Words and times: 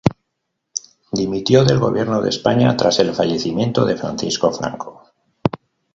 Dimitió 1.11 1.63
del 1.63 1.77
Gobierno 1.77 2.21
de 2.23 2.29
España 2.29 2.75
tras 2.75 2.97
el 2.97 3.13
fallecimiento 3.13 3.85
de 3.85 3.97
Francisco 3.97 4.51
Franco. 4.51 5.11